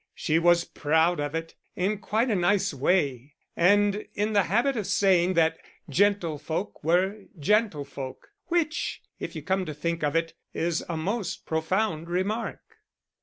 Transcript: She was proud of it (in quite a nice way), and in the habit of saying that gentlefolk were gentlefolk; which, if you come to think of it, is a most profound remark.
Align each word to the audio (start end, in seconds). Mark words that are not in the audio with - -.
She 0.15 0.39
was 0.39 0.63
proud 0.65 1.19
of 1.19 1.35
it 1.35 1.53
(in 1.75 1.99
quite 1.99 2.31
a 2.31 2.35
nice 2.35 2.73
way), 2.73 3.35
and 3.55 4.03
in 4.15 4.33
the 4.33 4.41
habit 4.45 4.75
of 4.75 4.87
saying 4.87 5.35
that 5.35 5.59
gentlefolk 5.91 6.83
were 6.83 7.25
gentlefolk; 7.37 8.31
which, 8.47 9.03
if 9.19 9.35
you 9.35 9.43
come 9.43 9.63
to 9.67 9.75
think 9.75 10.03
of 10.03 10.15
it, 10.15 10.33
is 10.55 10.83
a 10.89 10.97
most 10.97 11.45
profound 11.45 12.09
remark. 12.09 12.61